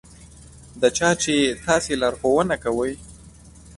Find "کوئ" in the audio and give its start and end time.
2.63-2.93